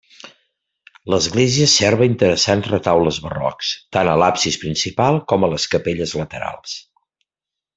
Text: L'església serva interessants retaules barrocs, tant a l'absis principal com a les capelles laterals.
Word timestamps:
L'església 1.13 1.67
serva 1.73 2.07
interessants 2.11 2.69
retaules 2.71 3.19
barrocs, 3.27 3.69
tant 3.97 4.09
a 4.15 4.17
l'absis 4.23 4.59
principal 4.65 5.23
com 5.33 5.47
a 5.47 5.51
les 5.55 5.69
capelles 5.75 6.17
laterals. 6.23 6.75